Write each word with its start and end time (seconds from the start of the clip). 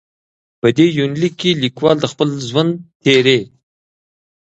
په 0.61 0.67
دې 0.77 0.87
یونلیک 0.97 1.33
کې 1.41 1.59
لیکوال 1.63 1.97
د 2.01 2.05
خپل 2.11 2.29
ژوند 2.49 2.71
تېرې. 3.03 3.39